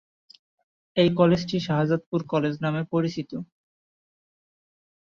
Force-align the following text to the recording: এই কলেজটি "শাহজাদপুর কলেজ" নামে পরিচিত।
এই 0.97 1.09
কলেজটি 1.19 1.57
"শাহজাদপুর 1.59 2.19
কলেজ" 2.31 2.53
নামে 2.63 2.81
পরিচিত। 2.93 3.31